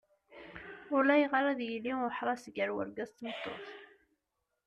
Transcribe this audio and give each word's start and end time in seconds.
Ulayɣer 0.97 1.45
ad 1.51 1.59
yili 1.69 1.93
uḥras 2.07 2.43
gar 2.55 2.69
urgaz 2.79 3.09
d 3.13 3.15
tmeṭṭut. 3.17 3.67